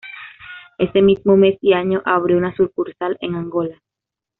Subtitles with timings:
[0.79, 3.79] Ese mismo mes y año abrió una sucursal en Angola.